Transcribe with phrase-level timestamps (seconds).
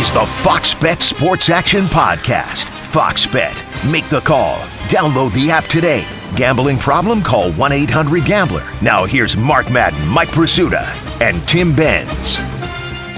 [0.00, 2.70] Is the Fox Bet Sports Action Podcast.
[2.86, 3.54] Fox Bet.
[3.92, 4.56] Make the call.
[4.88, 6.06] Download the app today.
[6.36, 7.20] Gambling problem?
[7.20, 8.66] Call 1 800 Gambler.
[8.80, 10.86] Now here's Mark Madden, Mike Prisuta,
[11.20, 12.36] and Tim Benz.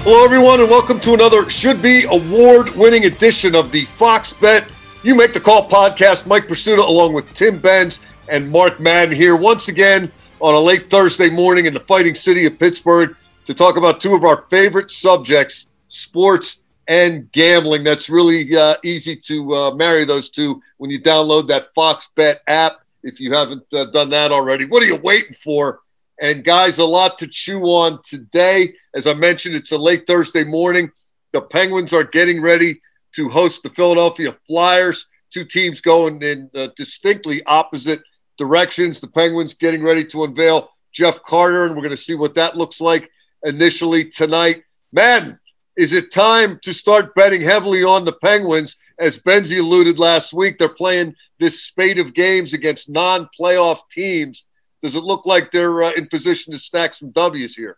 [0.03, 4.67] Hello, everyone, and welcome to another should be award winning edition of the Fox Bet
[5.03, 6.27] You Make the Call podcast.
[6.27, 10.89] Mike Prisuta, along with Tim Benz and Mark Madden, here once again on a late
[10.89, 13.15] Thursday morning in the fighting city of Pittsburgh
[13.45, 17.83] to talk about two of our favorite subjects sports and gambling.
[17.83, 22.41] That's really uh, easy to uh, marry those two when you download that Fox Bet
[22.47, 22.79] app.
[23.03, 25.81] If you haven't uh, done that already, what are you waiting for?
[26.21, 28.75] And guys, a lot to chew on today.
[28.95, 30.91] As I mentioned, it's a late Thursday morning.
[31.33, 32.79] The Penguins are getting ready
[33.15, 35.07] to host the Philadelphia Flyers.
[35.31, 38.01] Two teams going in uh, distinctly opposite
[38.37, 39.01] directions.
[39.01, 42.55] The Penguins getting ready to unveil Jeff Carter, and we're going to see what that
[42.55, 43.09] looks like
[43.43, 44.63] initially tonight.
[44.91, 45.39] Man,
[45.75, 48.77] is it time to start betting heavily on the Penguins?
[48.99, 54.45] As Benzie alluded last week, they're playing this spate of games against non playoff teams.
[54.81, 57.77] Does it look like they're uh, in position to stack some W's here?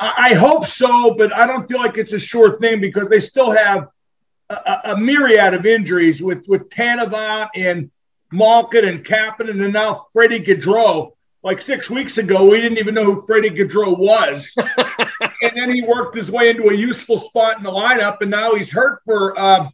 [0.00, 3.50] I hope so, but I don't feel like it's a sure thing because they still
[3.50, 3.88] have
[4.48, 7.90] a, a myriad of injuries with, with Tanavan and
[8.30, 13.04] Malkin and Kapanen and now Freddie Gaudreau like six weeks ago, we didn't even know
[13.04, 14.54] who Freddie Gaudreau was.
[15.42, 18.54] and then he worked his way into a useful spot in the lineup, and now
[18.54, 19.70] he's hurt for, um,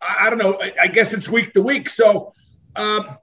[0.00, 1.88] I don't know, I guess it's week to week.
[1.88, 2.32] So
[2.76, 3.16] um,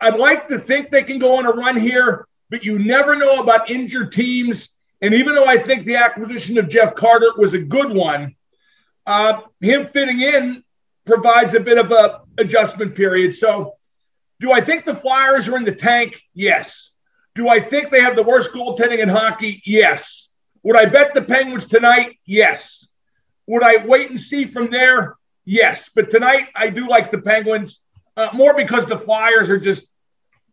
[0.00, 3.40] I'd like to think they can go on a run here, but you never know
[3.40, 4.70] about injured teams.
[5.02, 8.36] And even though I think the acquisition of Jeff Carter was a good one,
[9.04, 10.62] uh, him fitting in
[11.04, 13.34] provides a bit of a adjustment period.
[13.34, 13.74] So
[14.40, 16.20] do I think the Flyers are in the tank?
[16.34, 16.92] Yes.
[17.36, 19.62] Do I think they have the worst goaltending in hockey?
[19.66, 20.32] Yes.
[20.62, 22.18] Would I bet the Penguins tonight?
[22.24, 22.88] Yes.
[23.46, 25.16] Would I wait and see from there?
[25.44, 25.90] Yes.
[25.94, 27.80] But tonight, I do like the Penguins
[28.16, 29.84] uh, more because the Flyers are just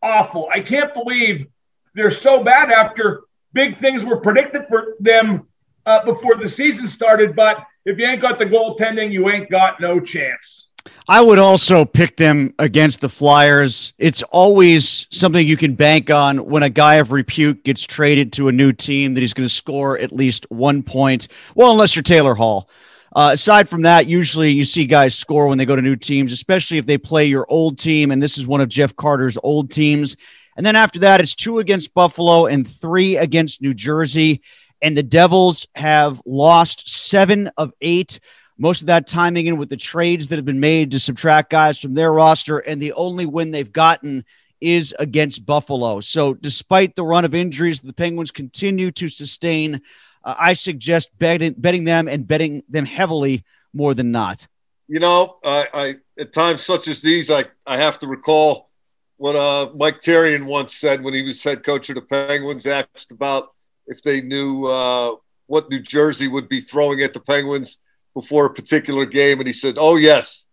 [0.01, 0.49] awful.
[0.53, 1.47] I can't believe
[1.95, 3.21] they're so bad after
[3.53, 5.47] big things were predicted for them
[5.85, 7.33] uh, before the season started.
[7.33, 10.72] But if you ain't got the goaltending, you ain't got no chance.
[11.07, 13.93] I would also pick them against the Flyers.
[13.97, 18.47] It's always something you can bank on when a guy of repute gets traded to
[18.47, 21.27] a new team that he's going to score at least one point.
[21.55, 22.69] Well, unless you're Taylor Hall.
[23.15, 26.31] Uh, aside from that, usually you see guys score when they go to new teams,
[26.31, 28.09] especially if they play your old team.
[28.09, 30.17] And this is one of Jeff Carter's old teams.
[30.55, 34.41] And then after that, it's two against Buffalo and three against New Jersey.
[34.81, 38.19] And the Devils have lost seven of eight
[38.63, 41.77] most of that timing in with the trades that have been made to subtract guys
[41.77, 42.59] from their roster.
[42.59, 44.23] And the only win they've gotten
[44.61, 45.99] is against Buffalo.
[45.99, 49.81] So, despite the run of injuries the Penguins continue to sustain,
[50.23, 53.43] uh, I suggest betting, betting them and betting them heavily
[53.73, 54.47] more than not.
[54.87, 58.69] You know, I, I at times such as these, I, I have to recall
[59.17, 63.11] what uh, Mike Therrien once said when he was head coach of the Penguins, asked
[63.11, 63.53] about
[63.87, 65.15] if they knew uh,
[65.47, 67.79] what New Jersey would be throwing at the Penguins
[68.13, 70.43] before a particular game, and he said, "Oh yes,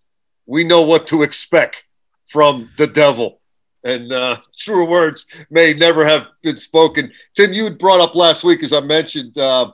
[0.46, 1.84] we know what to expect
[2.28, 3.40] from the devil."
[3.84, 7.12] And uh, truer words may never have been spoken.
[7.34, 9.72] Tim, you had brought up last week, as I mentioned, uh,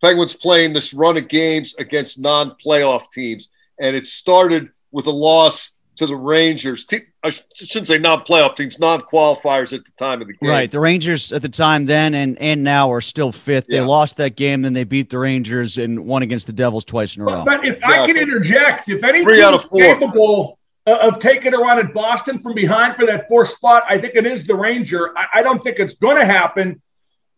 [0.00, 3.48] Penguins playing this run of games against non-playoff teams,
[3.80, 6.86] and it started with a loss to the Rangers.
[7.22, 10.48] I shouldn't say non-playoff teams, non-qualifiers at the time of the game.
[10.48, 10.70] Right.
[10.70, 13.66] The Rangers at the time then and and now are still fifth.
[13.68, 13.80] Yeah.
[13.80, 17.16] They lost that game, then they beat the Rangers and won against the Devils twice
[17.16, 17.44] in a row.
[17.44, 19.80] But, but if yeah, I can interject, if any three out of four.
[19.80, 23.98] capable uh, of taking a run at Boston from behind for that fourth spot, I
[23.98, 25.16] think it is the Ranger.
[25.18, 26.80] I, I don't think it's going to happen,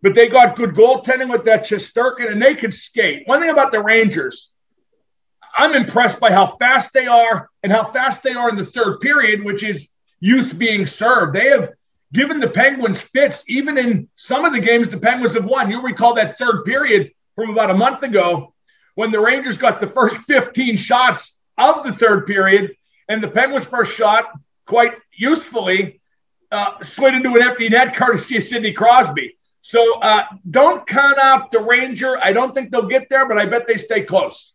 [0.03, 3.27] but they got good goaltending with that Shesterkin, and they can skate.
[3.27, 4.55] One thing about the Rangers,
[5.57, 9.01] I'm impressed by how fast they are and how fast they are in the third
[9.01, 9.89] period, which is
[10.21, 11.35] youth being served.
[11.35, 11.71] They have
[12.13, 15.71] given the Penguins fits, even in some of the games the Penguins have won.
[15.71, 18.55] You'll recall that third period from about a month ago
[18.95, 22.75] when the Rangers got the first 15 shots of the third period,
[23.09, 24.31] and the Penguins' first shot,
[24.67, 26.01] quite usefully,
[26.51, 29.37] uh, slid into an empty net courtesy of Sidney Crosby.
[29.63, 32.19] So uh, don't count out the Ranger.
[32.19, 34.55] I don't think they'll get there, but I bet they stay close.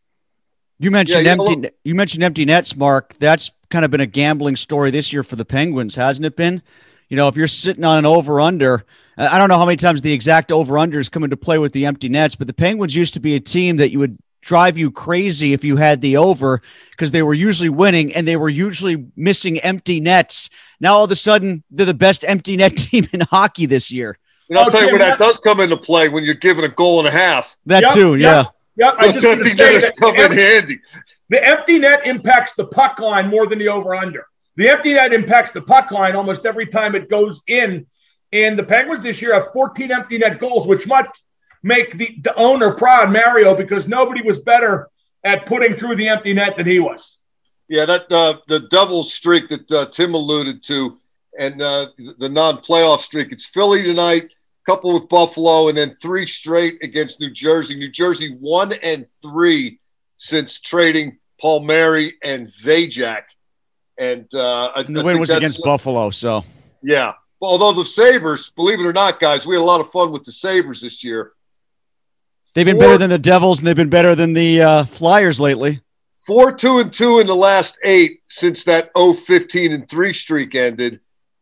[0.79, 1.69] You mentioned Yeah, you know, empty.
[1.83, 3.15] You mentioned empty nets, Mark.
[3.19, 6.61] That's kind of been a gambling story this year for the Penguins, hasn't it been?
[7.09, 8.85] You know, if you're sitting on an over under,
[9.17, 11.85] I don't know how many times the exact over unders come into play with the
[11.85, 14.91] empty nets, but the Penguins used to be a team that you would drive you
[14.91, 16.61] crazy if you had the over
[16.91, 20.49] because they were usually winning and they were usually missing empty nets.
[20.79, 24.17] Now all of a sudden they're the best empty net team in hockey this year.
[24.49, 26.35] And I'll Oh, tell you Tim, where that that- does come into play when you're
[26.35, 27.57] given a goal and a half.
[27.65, 28.37] That Yep, too, yeah.
[28.43, 28.51] yep.
[28.75, 30.79] Yeah, I just empty say netters that come the in handy.
[31.29, 34.27] The empty net impacts the puck line more than the over under.
[34.57, 37.85] The empty net impacts the puck line almost every time it goes in.
[38.31, 41.25] And the Penguins this year have 14 empty net goals, which must
[41.63, 44.89] make the, the owner proud, Mario, because nobody was better
[45.23, 47.17] at putting through the empty net than he was.
[47.67, 50.99] Yeah, that uh, the Devils streak that uh, Tim alluded to,
[51.37, 51.87] and uh,
[52.19, 53.31] the non-playoff streak.
[53.31, 54.31] It's Philly tonight,
[54.65, 57.75] couple with Buffalo, and then three straight against New Jersey.
[57.75, 59.79] New Jersey one and three
[60.17, 63.23] since trading Palmieri and Zajac,
[63.97, 66.43] and uh, And the I win was against Buffalo, so
[66.81, 70.11] Yeah, although the Sabres, believe it or not, guys, we had a lot of fun
[70.11, 71.33] with the Sabres this year.
[72.53, 75.39] they've been Four- better than the Devils and they've been better than the uh, Flyers
[75.39, 75.81] lately.
[76.25, 80.55] Four, two, and two in the last eight since that 0 15 and three streak
[80.55, 80.99] ended,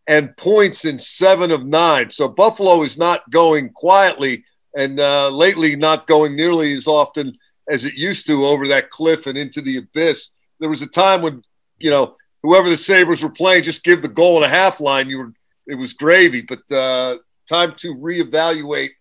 [0.08, 2.12] and points in seven of nine.
[2.12, 4.44] So Buffalo is not going quietly,
[4.76, 7.38] and uh, lately not going nearly as often
[7.70, 10.30] as it used to over that cliff and into the abyss.
[10.60, 11.44] There was a time when,
[11.80, 15.10] you know, whoever the Sabres were playing, just give the goal and a half line.
[15.10, 15.34] You were,
[15.68, 17.18] it was gravy, but uh,
[17.48, 18.92] time to reevaluate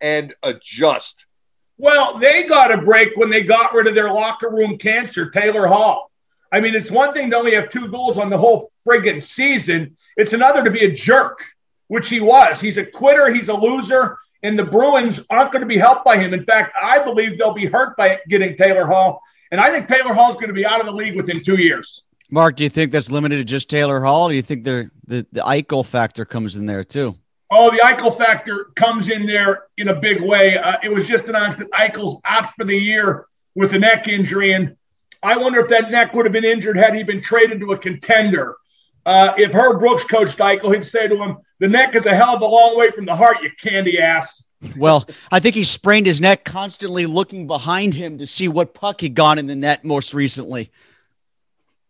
[0.00, 1.26] and adjust.
[1.78, 5.66] Well, they got a break when they got rid of their locker room cancer, Taylor
[5.66, 6.10] Hall.
[6.52, 9.96] I mean, it's one thing to only have two goals on the whole friggin' season.
[10.16, 11.44] It's another to be a jerk,
[11.88, 12.60] which he was.
[12.60, 13.32] He's a quitter.
[13.32, 14.18] He's a loser.
[14.42, 16.34] And the Bruins aren't going to be helped by him.
[16.34, 19.20] In fact, I believe they'll be hurt by getting Taylor Hall.
[19.52, 21.60] And I think Taylor Hall is going to be out of the league within two
[21.60, 22.02] years.
[22.30, 24.24] Mark, do you think that's limited to just Taylor Hall?
[24.24, 27.14] Or do you think the the the Eichel factor comes in there too?
[27.50, 30.56] Oh, the Eichel factor comes in there in a big way.
[30.56, 34.54] Uh, it was just announced that Eichel's out for the year with a neck injury,
[34.54, 34.74] and
[35.22, 37.78] I wonder if that neck would have been injured had he been traded to a
[37.78, 38.56] contender.
[39.04, 42.36] Uh, if Herb Brooks coached Eichel, he'd say to him, "The neck is a hell
[42.36, 44.42] of a long way from the heart, you candy ass."
[44.76, 49.00] Well, I think he sprained his neck constantly looking behind him to see what puck
[49.00, 50.70] had gone in the net most recently.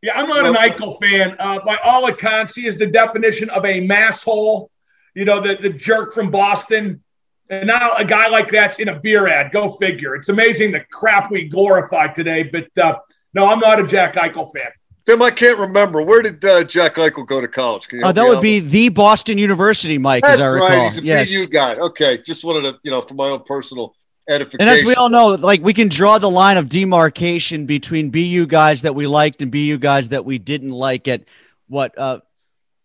[0.00, 1.36] Yeah, I'm not an Eichel fan.
[1.38, 4.68] Uh, by all accounts, he is the definition of a masshole.
[5.14, 7.02] You know, the, the jerk from Boston.
[7.50, 9.52] And now a guy like that's in a beer ad.
[9.52, 10.16] Go figure.
[10.16, 12.42] It's amazing the crap we glorify today.
[12.44, 12.96] But uh,
[13.34, 14.70] no, I'm not a Jack Eichel fan.
[15.04, 16.00] Tim, I can't remember.
[16.02, 17.88] Where did uh, Jack Eichel go to college?
[18.02, 20.68] Uh, that would be the Boston University, Mike, That's as I recall.
[20.68, 20.92] right.
[20.92, 21.34] He's a yes.
[21.34, 21.74] BU guy.
[21.74, 23.94] Okay, just wanted to, you know, for my own personal
[24.28, 24.60] edification.
[24.60, 28.46] And as we all know, like we can draw the line of demarcation between BU
[28.46, 31.24] guys that we liked and BU guys that we didn't like at
[31.68, 32.20] what uh,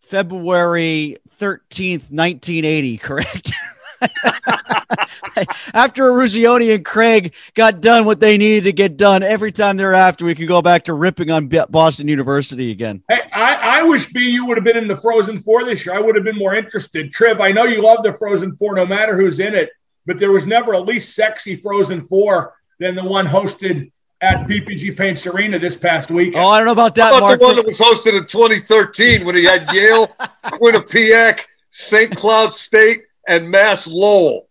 [0.00, 3.52] February 13th, 1980, correct?
[5.74, 10.24] after Eruzione and Craig got done what they needed to get done, every time thereafter
[10.24, 13.02] we could go back to ripping on Boston University again.
[13.08, 15.94] Hey, I, I wish BU would have been in the Frozen Four this year.
[15.94, 17.12] I would have been more interested.
[17.12, 19.70] Triv, I know you love the Frozen Four no matter who's in it,
[20.06, 23.90] but there was never a least sexy Frozen Four than the one hosted
[24.20, 26.34] at PPG Paints Arena this past week.
[26.36, 27.40] Oh, I don't know about that, How about Mark.
[27.40, 30.08] the one that was hosted in 2013 when he had Yale,
[30.44, 32.14] Quinnipiac, St.
[32.16, 34.48] Cloud State, and Mass Lowell?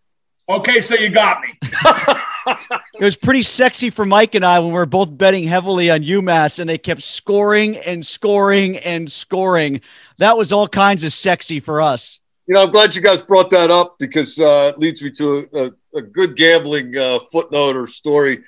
[0.50, 1.60] Okay, so you got me.
[2.48, 6.02] It was pretty sexy for Mike and I when we were both betting heavily on
[6.02, 9.82] UMass and they kept scoring and scoring and scoring.
[10.18, 12.20] That was all kinds of sexy for us.
[12.48, 15.48] You know, I'm glad you guys brought that up because uh, it leads me to
[15.54, 18.44] a, a, a good gambling uh, footnote or story.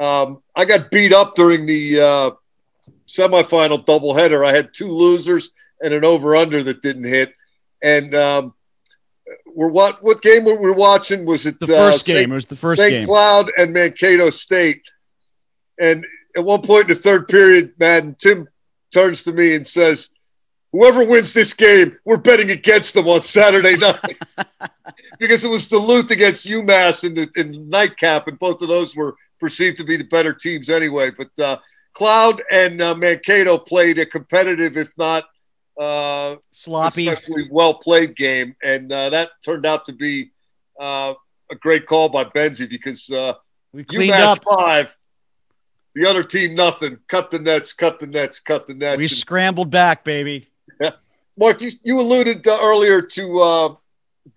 [0.00, 2.30] Um, I got beat up during the uh,
[3.08, 4.44] semifinal doubleheader.
[4.44, 7.32] I had two losers and an over/under that didn't hit.
[7.80, 8.54] And um,
[9.46, 11.24] we're what what game were we watching?
[11.24, 12.16] Was it The first uh, game.
[12.16, 12.30] St.
[12.30, 12.90] It was the first St.
[12.90, 13.04] game.
[13.04, 14.82] Cloud and Mankato State.
[15.80, 18.48] And at one point in the third period, Madden, Tim
[18.92, 20.10] turns to me and says,
[20.72, 24.18] Whoever wins this game, we're betting against them on Saturday night.
[25.20, 28.96] because it was Duluth against UMass in the, in the nightcap, and both of those
[28.96, 31.12] were perceived to be the better teams anyway.
[31.16, 31.58] But uh,
[31.92, 35.26] Cloud and uh, Mankato played a competitive, if not
[35.78, 37.08] uh, Sloppy.
[37.08, 40.30] especially well played game, and uh, that turned out to be
[40.78, 41.14] uh,
[41.50, 43.34] a great call by Benzie because uh,
[43.72, 44.44] We cleaned UMass up.
[44.44, 44.96] five,
[45.94, 46.98] the other team nothing.
[47.08, 48.98] Cut the nets, cut the nets, cut the nets.
[48.98, 50.48] We And scrambled back, baby.
[51.36, 53.74] Mark, you, you alluded uh, earlier to uh,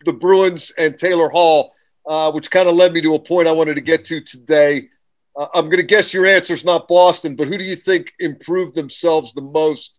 [0.05, 1.73] the Bruins and Taylor Hall,
[2.07, 4.89] uh, which kind of led me to a point I wanted to get to today.
[5.35, 8.13] Uh, I'm going to guess your answer is not Boston, but who do you think
[8.19, 9.96] improved themselves the most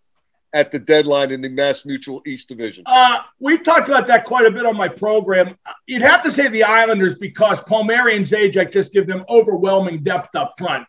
[0.53, 2.85] at the deadline in the Mass Mutual East Division?
[2.87, 5.57] Uh, we've talked about that quite a bit on my program.
[5.87, 10.35] You'd have to say the Islanders because Palmieri and Zajac just give them overwhelming depth
[10.35, 10.87] up front.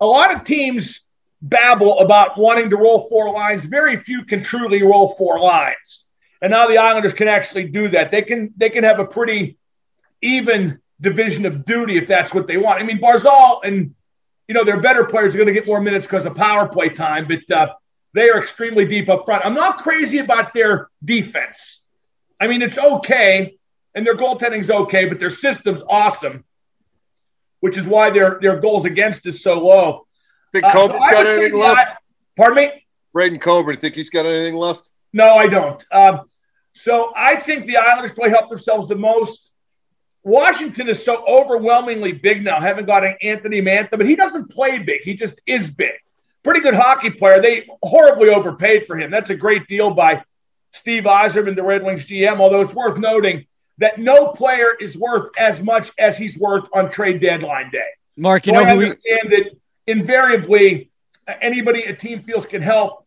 [0.00, 1.02] A lot of teams
[1.42, 3.64] babble about wanting to roll four lines.
[3.64, 6.08] Very few can truly roll four lines.
[6.40, 8.10] And now the Islanders can actually do that.
[8.10, 9.58] They can they can have a pretty
[10.22, 12.80] even division of duty if that's what they want.
[12.80, 13.94] I mean, Barzal and
[14.48, 16.88] you know their better players are going to get more minutes because of power play
[16.88, 17.72] time, but uh,
[18.14, 19.44] they are extremely deep up front.
[19.44, 21.80] I'm not crazy about their defense.
[22.40, 23.56] I mean, it's okay,
[23.94, 26.44] and their goaltending's okay, but their system's awesome,
[27.60, 30.06] which is why their their goals against is so low.
[30.52, 31.78] Think uh, so got anything left?
[31.78, 31.96] I,
[32.36, 32.86] pardon me?
[33.12, 34.88] Braydon Coburn, think he's got anything left?
[35.12, 35.84] No, I don't.
[35.92, 36.22] Um,
[36.74, 39.52] so I think the Islanders play help themselves the most.
[40.24, 44.78] Washington is so overwhelmingly big now, haven't got an Anthony Mantha, but he doesn't play
[44.78, 45.00] big.
[45.02, 45.94] He just is big.
[46.42, 47.40] Pretty good hockey player.
[47.40, 49.10] They horribly overpaid for him.
[49.10, 50.24] That's a great deal by
[50.72, 53.46] Steve Yzerman, the Red Wings GM, although it's worth noting
[53.78, 57.88] that no player is worth as much as he's worth on trade deadline day.
[58.16, 59.36] Mark, you so know, I understand we...
[59.36, 59.50] that
[59.86, 60.90] invariably
[61.40, 63.06] anybody a team feels can help,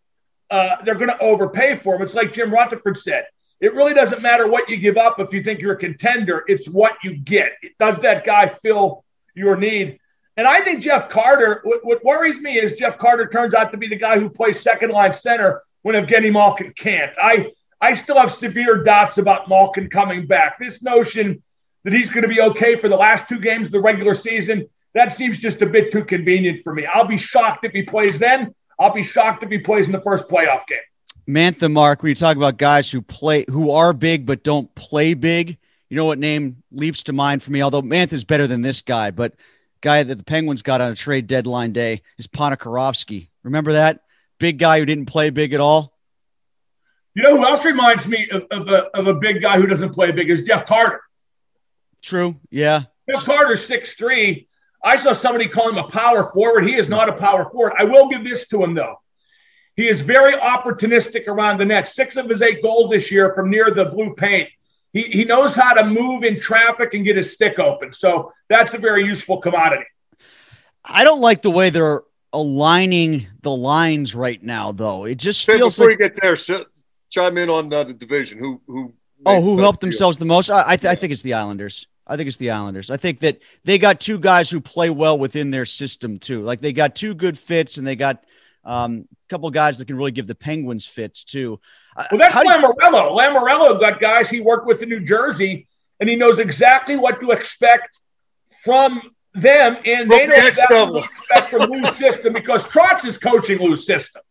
[0.50, 2.02] uh, they're going to overpay for him.
[2.02, 3.26] It's like Jim Rutherford said.
[3.62, 6.44] It really doesn't matter what you give up if you think you're a contender.
[6.48, 7.54] It's what you get.
[7.80, 10.00] Does that guy fill your need?
[10.38, 13.78] And I think Jeff Carter, what, what, worries me is Jeff Carter turns out to
[13.78, 17.14] be the guy who plays second line center when Evgeny Malkin can't.
[17.22, 20.60] I, I still have severe doubts about Malkin coming back.
[20.60, 21.42] This notion
[21.84, 24.68] that he's going to be okay for the last two games of the regular season,
[24.94, 26.86] that seems just a bit too convenient for me.
[26.86, 28.54] I'll be shocked if he plays then.
[28.78, 30.80] I'll be shocked if he plays in the first playoff game.
[31.28, 35.14] Mantha Mark, when you talk about guys who play who are big but don't play
[35.14, 35.58] big,
[35.90, 37.62] you know what name leaps to mind for me?
[37.62, 39.34] Although Mantha's better than this guy, but
[39.86, 43.30] guy that the Penguins got on a trade deadline day is Ponikarovsky.
[43.44, 44.02] Remember that
[44.40, 45.94] big guy who didn't play big at all?
[47.14, 49.94] You know who else reminds me of, of, a, of a big guy who doesn't
[49.94, 51.02] play big is Jeff Carter.
[52.02, 52.36] True.
[52.50, 52.86] Yeah.
[53.08, 54.48] Jeff Carter, six three.
[54.84, 56.66] I saw somebody call him a power forward.
[56.66, 57.74] He is not a power forward.
[57.78, 58.96] I will give this to him though.
[59.76, 61.88] He is very opportunistic around the net.
[61.88, 64.50] Six of his eight goals this year from near the blue paint
[64.96, 67.92] he, he knows how to move in traffic and get his stick open.
[67.92, 69.84] So that's a very useful commodity.
[70.86, 75.04] I don't like the way they're aligning the lines right now, though.
[75.04, 76.38] It just feels before like, you get there,
[77.10, 78.40] chime in on uh, the division.
[78.40, 78.94] Who who?
[79.26, 80.50] Oh, who helped themselves the most?
[80.50, 81.88] I I, th- I think it's the Islanders.
[82.08, 82.90] I think it's the Islanders.
[82.90, 86.42] I think that they got two guys who play well within their system too.
[86.42, 88.24] Like they got two good fits, and they got
[88.66, 91.60] um, a couple guys that can really give the Penguins fits too.
[92.12, 93.12] Well, that's Lamoriello.
[93.12, 95.68] You- Lamoriello got guys he worked with in New Jersey,
[96.00, 98.00] and he knows exactly what to expect
[98.64, 99.02] from
[99.34, 103.18] them, and from they know exactly what to expect from Lou's system because Trotz is
[103.18, 104.22] coaching Lou's system.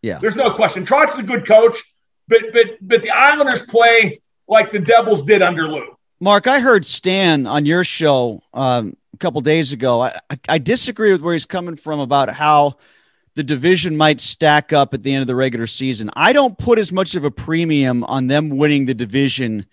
[0.00, 0.84] Yeah, there's no question.
[0.84, 1.82] Trotz is a good coach,
[2.28, 5.96] but but but the Islanders play like the Devils did under Lou.
[6.20, 10.00] Mark, I heard Stan on your show um, a couple days ago.
[10.00, 12.76] I, I, I disagree with where he's coming from about how
[13.34, 16.10] the division might stack up at the end of the regular season.
[16.14, 19.66] I don't put as much of a premium on them winning the division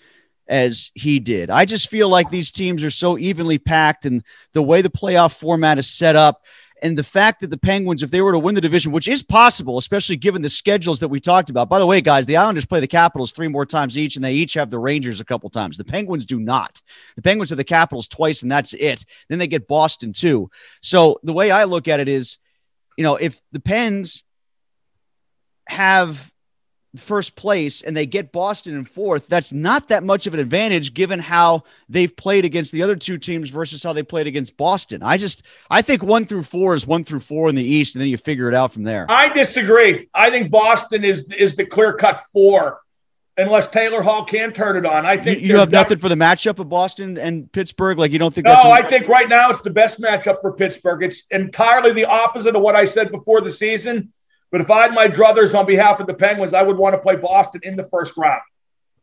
[0.47, 1.49] as he did.
[1.49, 4.23] I just feel like these teams are so evenly packed and
[4.53, 6.41] the way the playoff format is set up
[6.81, 9.21] and the fact that the Penguins, if they were to win the division, which is
[9.21, 11.69] possible, especially given the schedules that we talked about.
[11.69, 14.33] By the way, guys, the Islanders play the Capitals three more times each, and they
[14.33, 15.77] each have the Rangers a couple times.
[15.77, 16.81] The Penguins do not.
[17.15, 19.05] The Penguins have the Capitals twice, and that's it.
[19.27, 20.49] Then they get Boston too.
[20.81, 22.37] So the way I look at it is
[22.99, 24.25] you know, if the Pens
[25.69, 26.33] have
[26.97, 30.93] first place and they get Boston in fourth, that's not that much of an advantage
[30.93, 35.01] given how they've played against the other two teams versus how they played against Boston.
[35.01, 38.01] I just I think one through four is one through four in the East, and
[38.01, 39.05] then you figure it out from there.
[39.07, 40.09] I disagree.
[40.13, 42.81] I think Boston is is the clear cut four
[43.39, 45.05] unless Taylor Hall can turn it on.
[45.05, 47.97] I think you, you have nothing for the matchup of Boston and Pittsburgh.
[47.97, 48.45] Like you don't think?
[48.45, 51.03] No, that's I think right now it's the best matchup for Pittsburgh.
[51.03, 54.13] It's entirely the opposite of what I said before the season.
[54.51, 56.99] But if I had my druthers on behalf of the Penguins, I would want to
[56.99, 58.41] play Boston in the first round.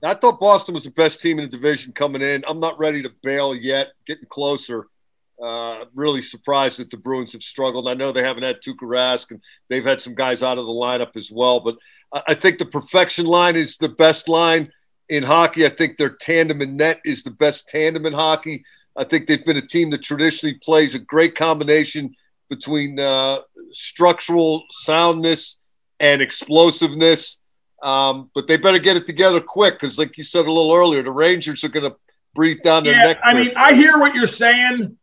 [0.02, 2.44] I thought Boston was the best team in the division coming in.
[2.46, 3.88] I'm not ready to bail yet.
[4.06, 4.86] Getting closer.
[5.42, 7.88] Uh, really surprised that the Bruins have struggled.
[7.88, 10.72] I know they haven't had Tuukka Rask and they've had some guys out of the
[10.72, 11.76] lineup as well, but
[12.12, 14.72] I think the perfection line is the best line
[15.08, 15.66] in hockey.
[15.66, 18.64] I think their tandem in net is the best tandem in hockey.
[18.96, 22.14] I think they've been a team that traditionally plays a great combination
[22.48, 23.40] between uh,
[23.72, 25.58] structural soundness
[26.00, 27.38] and explosiveness.
[27.82, 31.02] Um, but they better get it together quick because, like you said a little earlier,
[31.02, 31.96] the Rangers are going to
[32.34, 33.18] breathe down their Yeah, neck.
[33.22, 34.96] I mean, I hear what you're saying.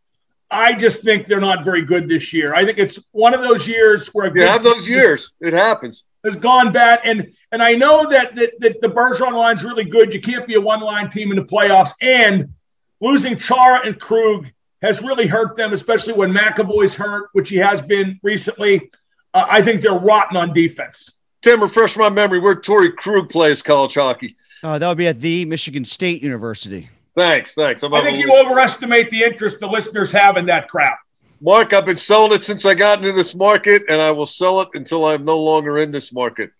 [0.49, 2.53] I just think they're not very good this year.
[2.53, 5.31] I think it's one of those years where you have those years.
[5.39, 6.03] It happens.
[6.23, 10.13] Has gone bad, and and I know that that, that the Bergeron line's really good.
[10.13, 12.53] You can't be a one line team in the playoffs, and
[13.01, 14.47] losing Chara and Krug
[14.81, 18.89] has really hurt them, especially when McAvoy's hurt, which he has been recently.
[19.33, 21.11] Uh, I think they're rotten on defense.
[21.41, 22.39] Tim, refresh my memory.
[22.39, 24.37] Where Torrey Krug plays college hockey.
[24.63, 26.89] Uh, that would be at the Michigan State University.
[27.15, 27.83] Thanks, thanks.
[27.83, 30.99] I'm I think a you overestimate the interest the listeners have in that crap.
[31.43, 34.61] Mark, I've been selling it since I got into this market, and I will sell
[34.61, 36.51] it until I'm no longer in this market.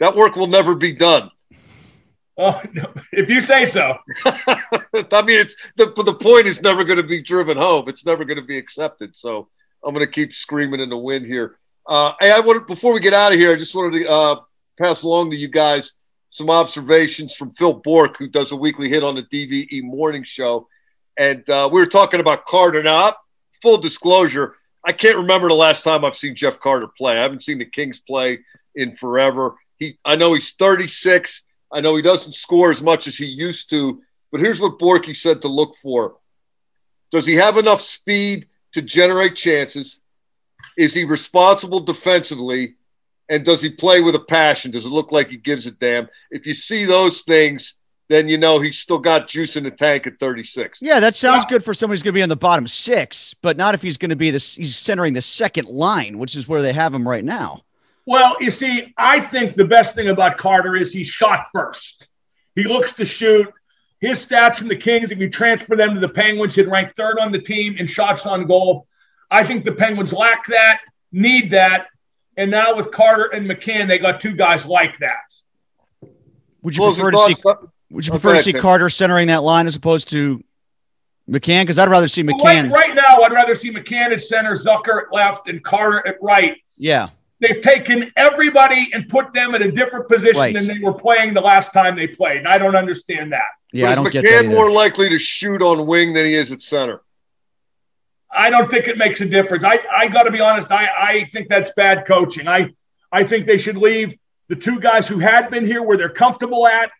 [0.00, 1.30] That work will never be done.
[2.38, 3.96] Oh, no, if you say so.
[4.26, 7.88] I mean, it's the the point is never going to be driven home.
[7.88, 9.16] It's never going to be accepted.
[9.16, 9.48] So
[9.82, 11.56] I'm going to keep screaming in the wind here.
[11.86, 14.40] Uh, hey, I wanted before we get out of here, I just wanted to uh,
[14.78, 15.92] pass along to you guys
[16.28, 20.68] some observations from Phil Bourque, who does a weekly hit on the DVE morning show,
[21.16, 22.82] and uh, we were talking about Carter.
[22.82, 23.14] Now,
[23.62, 27.18] full disclosure, I can't remember the last time I've seen Jeff Carter play.
[27.18, 28.38] I haven't seen the Kings play
[28.74, 29.56] in forever.
[29.78, 31.42] He, I know he's 36.
[31.72, 35.14] I know he doesn't score as much as he used to, but here's what Borky
[35.14, 36.16] said to look for.
[37.10, 39.98] Does he have enough speed to generate chances?
[40.76, 42.76] Is he responsible defensively?
[43.28, 44.70] And does he play with a passion?
[44.70, 46.08] Does it look like he gives a damn?
[46.30, 47.74] If you see those things,
[48.08, 50.80] then you know he's still got juice in the tank at 36.
[50.80, 53.56] Yeah, that sounds good for somebody who's going to be on the bottom six, but
[53.56, 54.54] not if he's going to be this.
[54.54, 57.62] He's centering the second line, which is where they have him right now.
[58.04, 62.08] Well, you see, I think the best thing about Carter is he's shot first.
[62.54, 63.52] He looks to shoot.
[64.00, 67.18] His stats from the Kings, if you transfer them to the Penguins, he'd rank third
[67.18, 68.86] on the team in shots on goal.
[69.30, 71.88] I think the Penguins lack that, need that.
[72.36, 75.16] And now with Carter and McCann, they got two guys like that.
[76.62, 77.42] Would you Closing prefer to see?
[77.42, 77.66] thoughts?
[77.90, 78.60] Would you go prefer to see Tim.
[78.60, 80.42] Carter centering that line as opposed to
[81.30, 81.62] McCann?
[81.62, 82.70] Because I'd rather see McCann.
[82.72, 86.56] right now, I'd rather see McCann at center, Zucker at left, and Carter at right.
[86.76, 87.08] Yeah,
[87.40, 90.54] They've taken everybody and put them in a different position Right.
[90.54, 92.38] than they were playing the last time they played.
[92.38, 93.42] And I don't understand that.
[93.72, 94.30] yeah, I don't is get that.
[94.30, 94.54] McCann either.
[94.54, 97.02] more likely to shoot on wing than he is at center?
[98.34, 99.64] I don't think it makes a difference.
[99.64, 100.70] I, I got to be honest.
[100.70, 102.48] I, I think that's bad coaching.
[102.48, 102.70] I,
[103.12, 104.14] I think they should leave
[104.48, 106.90] the two guys who had been here where they're comfortable at.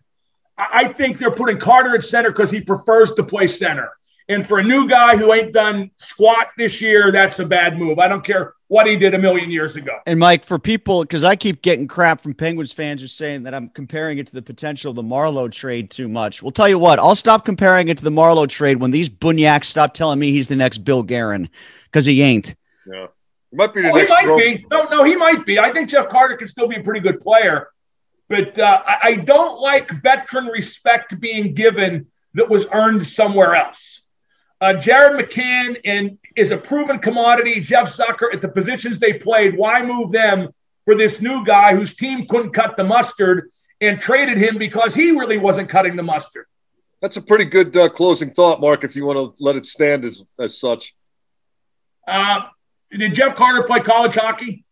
[0.58, 3.90] I, I think they're putting Carter at center because he prefers to play center.
[4.28, 8.00] And for a new guy who ain't done squat this year, that's a bad move.
[8.00, 10.00] I don't care what he did a million years ago.
[10.04, 13.54] And Mike, for people, because I keep getting crap from Penguins fans just saying that
[13.54, 16.42] I'm comparing it to the potential of the Marleau trade too much.
[16.42, 19.68] Well, tell you what, I'll stop comparing it to the Marleau trade when these bunyaks
[19.68, 21.48] stop telling me he's the next Bill Guerin,
[21.84, 22.56] because he ain't.
[22.84, 23.06] Yeah.
[23.52, 24.66] He might be the Oh, he might Bro- be.
[24.72, 25.60] No, no, he might be.
[25.60, 27.68] I think Jeff Carter can still be a pretty good player,
[28.28, 34.02] but uh, I, I don't like veteran respect being given that was earned somewhere else.
[34.60, 37.60] Uh, Jared McCann and is a proven commodity.
[37.60, 39.56] Jeff Zucker at the positions they played.
[39.56, 40.48] Why move them
[40.84, 45.10] for this new guy whose team couldn't cut the mustard and traded him because he
[45.10, 46.46] really wasn't cutting the mustard?
[47.02, 50.04] That's a pretty good uh, closing thought, Mark, if you want to let it stand
[50.04, 50.94] as, as such.
[52.08, 52.42] Uh,
[52.90, 54.64] did Jeff Carter play college hockey?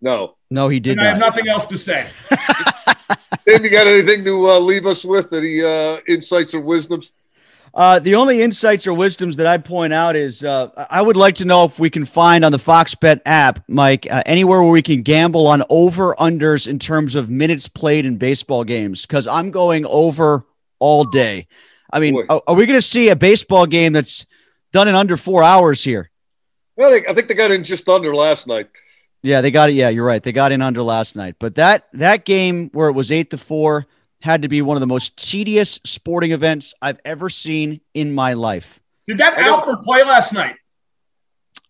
[0.00, 0.36] No.
[0.50, 2.06] No, he did And I have nothing else to say.
[3.48, 5.32] Tim, you got anything to uh, leave us with?
[5.32, 7.10] Any uh, insights or wisdoms?
[7.74, 11.34] Uh, the only insights or wisdoms that I'd point out is uh, I would like
[11.36, 14.70] to know if we can find on the Fox Bet app, Mike, uh, anywhere where
[14.70, 19.26] we can gamble on over unders in terms of minutes played in baseball games, because
[19.26, 20.46] I'm going over
[20.78, 21.46] all day.
[21.92, 24.26] I mean, are, are we going to see a baseball game that's
[24.72, 26.10] done in under four hours here?
[26.78, 28.68] I think, I think they got in just under last night.
[29.22, 29.72] Yeah, they got it.
[29.74, 30.22] Yeah, you're right.
[30.22, 33.38] They got in under last night, but that that game where it was eight to
[33.38, 33.86] four
[34.22, 38.34] had to be one of the most tedious sporting events I've ever seen in my
[38.34, 38.80] life.
[39.06, 40.56] Did that I don't- Alford play last night?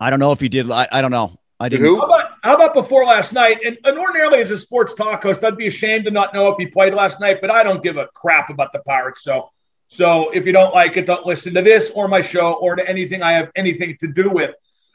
[0.00, 0.70] I don't know if he did.
[0.70, 1.38] I, I don't know.
[1.60, 1.88] I Did didn't.
[1.94, 1.98] who?
[2.00, 3.58] How about how about before last night?
[3.64, 6.56] And, and ordinarily, as a sports talk host, I'd be ashamed to not know if
[6.58, 7.40] he played last night.
[7.40, 9.24] But I don't give a crap about the Pirates.
[9.24, 9.48] So,
[9.88, 12.88] so if you don't like it, don't listen to this or my show or to
[12.88, 14.54] anything I have anything to do with.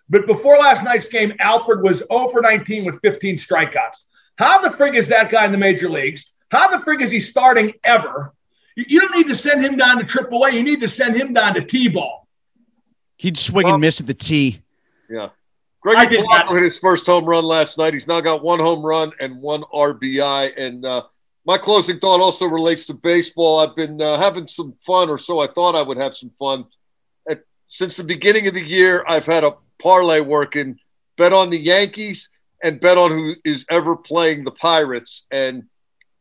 [0.09, 4.01] But before last night's game, Alford was 0 for 19 with 15 strikeouts.
[4.37, 6.33] How the frig is that guy in the major leagues?
[6.51, 8.33] How the frig is he starting ever?
[8.75, 10.53] You, you don't need to send him down to AAA.
[10.53, 12.27] You need to send him down to T-ball.
[13.17, 14.61] He'd swing Well- and miss at the T.
[15.09, 15.29] Yeah.
[15.85, 17.93] I Gregory did Polanco hit his first home run last night.
[17.93, 20.53] He's now got one home run and one RBI.
[20.57, 21.03] And uh,
[21.45, 23.59] my closing thought also relates to baseball.
[23.59, 26.65] I've been uh, having some fun, or so I thought I would have some fun.
[27.29, 30.79] At, since the beginning of the year, I've had a parlay working,
[31.17, 32.29] bet on the Yankees
[32.63, 35.25] and bet on who is ever playing the Pirates.
[35.31, 35.55] And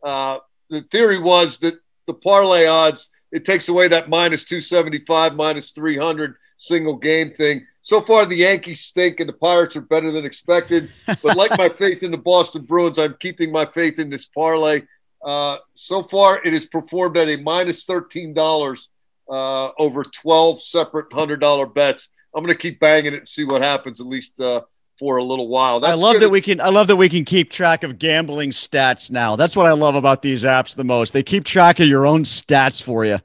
[0.03, 1.77] Uh, the theory was that
[2.09, 7.66] the parlay odds it takes away that minus 275, minus 300 single game thing.
[7.83, 10.90] So far, the Yankees stink and the Pirates are better than expected.
[11.07, 14.83] But like my faith in the Boston Bruins, I'm keeping my faith in this parlay.
[15.25, 18.88] Uh, so far, it has performed at a minus $13
[19.31, 22.09] uh, over 12 separate $100 bets.
[22.35, 24.62] I'm going to keep banging it and see what happens at least uh,
[24.99, 25.81] for a little while.
[25.81, 26.61] That's I love that we can.
[26.61, 29.37] I love that we can keep track of gambling stats now.
[29.37, 31.12] That's what I love about these apps the most.
[31.12, 33.18] They keep track of your own stats for you.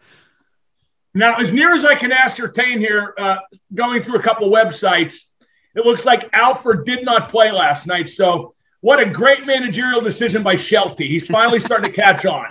[1.13, 3.38] Now, as near as I can ascertain here, uh,
[3.74, 5.26] going through a couple websites,
[5.76, 8.10] it looks like Alford did not play last night.
[8.10, 11.08] So, what a great managerial decision by Shelty.
[11.08, 12.48] He's finally starting to catch on.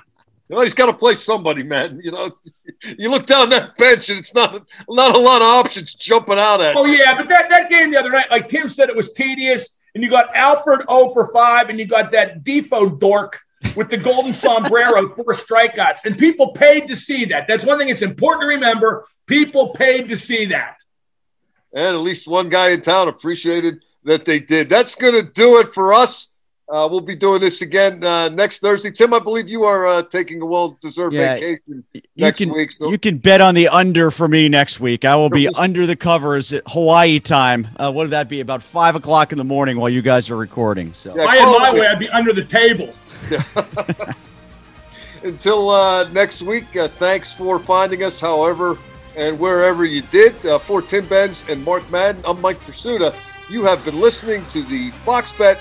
[0.48, 2.00] You know, he's got to play somebody, man.
[2.02, 2.30] You know,
[2.98, 6.60] you look down that bench and it's not not a lot of options jumping out
[6.60, 6.74] at.
[6.74, 6.80] You.
[6.80, 6.98] Oh you.
[6.98, 9.78] yeah, but that that game the other night, like Tim said, it was tedious.
[9.94, 13.40] And you got Alford 0 for 5, and you got that Difo dork
[13.74, 16.04] with the golden sombrero, four strikeouts.
[16.04, 17.48] And people paid to see that.
[17.48, 19.06] That's one thing it's important to remember.
[19.26, 20.76] People paid to see that.
[21.72, 24.68] And at least one guy in town appreciated that they did.
[24.68, 26.28] That's going to do it for us.
[26.68, 28.90] Uh, we'll be doing this again uh, next Thursday.
[28.90, 31.84] Tim, I believe you are uh, taking a well-deserved yeah, vacation
[32.16, 32.72] next can, week.
[32.72, 32.90] So.
[32.90, 35.04] You can bet on the under for me next week.
[35.04, 37.68] I will be under the covers at Hawaii time.
[37.76, 38.40] Uh, what would that be?
[38.40, 40.92] About five o'clock in the morning while you guys are recording.
[40.92, 42.92] So, yeah, I had my way, I'd be under the table.
[45.22, 48.18] Until uh, next week, uh, thanks for finding us.
[48.18, 48.76] However,
[49.14, 53.14] and wherever you did, for Tim Benz and Mark Madden, I'm Mike Prisuta.
[53.48, 55.60] You have been listening to the Fox Bet